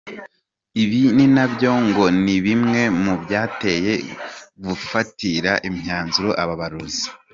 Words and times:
Ibi 0.83 0.99
na 1.35 1.45
byo 1.53 1.71
ngo 1.85 2.05
ni 2.23 2.35
bimwe 2.45 2.81
mu 3.03 3.13
byabateye 3.23 3.93
gufatira 4.63 5.51
imyanzuro 5.69 6.29
aba 6.41 6.55
borozi. 6.59 7.05